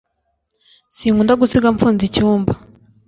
Sinkunda 0.95 1.33
gusiga 1.41 1.67
mfunze 1.75 2.01
icyumba 2.09 2.53